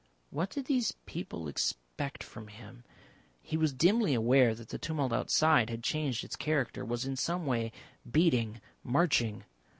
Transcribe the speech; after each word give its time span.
What 0.31 0.49
did 0.49 0.65
these 0.65 0.93
people 1.05 1.47
expect 1.47 2.23
from 2.23 2.47
him. 2.47 2.83
He 3.39 3.55
was 3.55 3.71
dimly 3.71 4.15
aware 4.15 4.55
that 4.55 4.69
the 4.69 4.79
tumult 4.79 5.13
outside 5.13 5.69
had 5.69 5.83
changed 5.83 6.23
its 6.23 6.35
character, 6.35 6.83
was 6.83 7.05
in 7.05 7.15
some 7.15 7.45
way 7.45 7.71
beating, 8.11 8.61
marching. 8.83 9.43